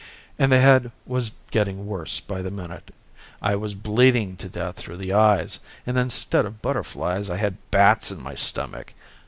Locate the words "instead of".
5.95-6.59